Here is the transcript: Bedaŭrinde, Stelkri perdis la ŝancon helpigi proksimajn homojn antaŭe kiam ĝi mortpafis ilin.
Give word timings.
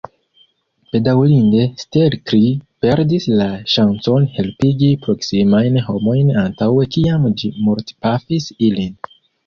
Bedaŭrinde, 0.95 1.65
Stelkri 1.81 2.39
perdis 2.87 3.29
la 3.43 3.49
ŝancon 3.75 4.27
helpigi 4.41 4.91
proksimajn 5.07 5.81
homojn 5.93 6.37
antaŭe 6.49 6.91
kiam 6.97 7.33
ĝi 7.39 7.57
mortpafis 7.71 8.55
ilin. 8.71 9.03